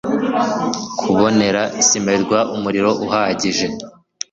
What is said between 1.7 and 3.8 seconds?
cimerwa umuriro uhagije